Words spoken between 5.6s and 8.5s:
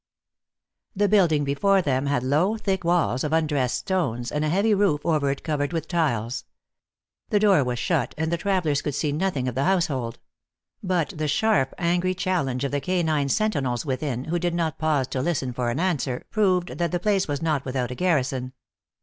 with tiles. The door was shut, and the